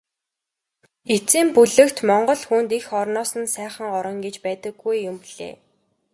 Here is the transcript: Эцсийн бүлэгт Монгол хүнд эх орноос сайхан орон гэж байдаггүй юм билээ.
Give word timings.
Эцсийн 1.15 1.47
бүлэгт 1.55 1.97
Монгол 2.07 2.41
хүнд 2.47 2.69
эх 2.77 2.87
орноос 3.01 3.31
сайхан 3.55 3.87
орон 3.97 4.17
гэж 4.25 4.35
байдаггүй 4.45 4.95
юм 5.09 5.15
билээ. 5.23 5.53